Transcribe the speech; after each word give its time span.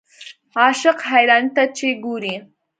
عاشق 0.59 0.97
حیرانۍ 1.11 1.49
ته 1.55 1.63
چې 1.77 1.87
ګورې. 2.03 2.35